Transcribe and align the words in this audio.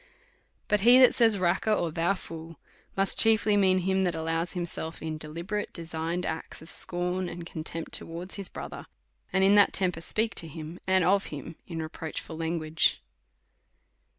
Cut 0.67 0.79
he 0.79 0.97
that 0.99 1.13
says, 1.13 1.37
Raca, 1.37 1.71
or 1.75 1.91
Thou 1.91 2.15
fool, 2.15 2.59
must 2.97 3.19
chiefly 3.19 3.55
mean 3.55 3.77
him 3.77 4.03
that 4.05 4.15
allows 4.15 4.53
himself 4.53 4.99
in 4.99 5.19
deliberate, 5.19 5.71
de 5.73 5.85
signed 5.85 6.25
acts 6.25 6.59
of 6.59 6.71
scorn 6.71 7.29
and 7.29 7.45
contempt 7.45 7.91
towards 7.91 8.33
his 8.33 8.49
brother,, 8.49 8.87
and 9.31 9.43
in 9.43 9.53
that 9.53 9.73
temper 9.73 10.01
speaks 10.01 10.41
to 10.41 10.47
him, 10.47 10.79
and 10.87 11.03
of 11.03 11.25
him, 11.27 11.55
in 11.67 11.83
re 11.83 11.87
proachful 11.87 12.35
language. 12.39 12.99